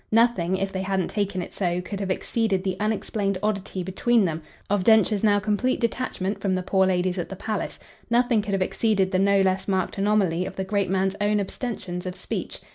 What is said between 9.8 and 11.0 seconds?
anomaly of the great